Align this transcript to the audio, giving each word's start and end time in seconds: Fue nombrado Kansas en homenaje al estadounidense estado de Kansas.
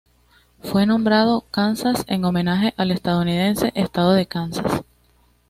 Fue 0.63 0.87
nombrado 0.87 1.41
Kansas 1.51 2.05
en 2.07 2.25
homenaje 2.25 2.73
al 2.75 2.89
estadounidense 2.89 3.71
estado 3.75 4.13
de 4.13 4.25
Kansas. 4.25 4.81